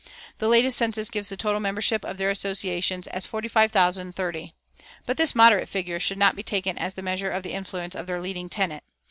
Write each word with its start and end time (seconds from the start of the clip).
The 0.39 0.47
latest 0.47 0.77
census 0.79 1.11
gives 1.11 1.29
the 1.29 1.37
total 1.37 1.59
membership 1.59 2.03
of 2.03 2.17
their 2.17 2.31
associations 2.31 3.05
as 3.05 3.27
45,030. 3.27 4.55
But 5.05 5.17
this 5.17 5.35
moderate 5.35 5.69
figure 5.69 5.99
should 5.99 6.17
not 6.17 6.35
be 6.35 6.41
taken 6.41 6.75
as 6.75 6.95
the 6.95 7.03
measure 7.03 7.29
of 7.29 7.43
the 7.43 7.53
influence 7.53 7.93
of 7.93 8.07
their 8.07 8.19
leading 8.19 8.49
tenet. 8.49 8.83